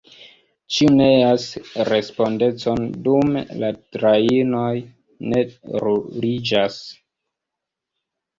[0.75, 1.43] Ĉiu neas
[1.89, 4.73] respondecon: dume la trajnoj
[5.35, 5.45] ne
[5.85, 6.81] ruliĝas.